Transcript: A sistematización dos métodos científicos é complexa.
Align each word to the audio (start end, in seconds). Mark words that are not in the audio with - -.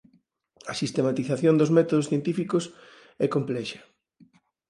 A 0.71 0.73
sistematización 0.81 1.55
dos 1.57 1.73
métodos 1.77 2.09
científicos 2.11 2.63
é 3.25 3.27
complexa. 3.35 3.79